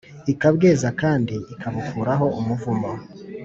ikabweza 0.33 0.87
kandi 1.01 1.35
ikabukuraho 1.53 2.25
umuvumo 2.39 2.91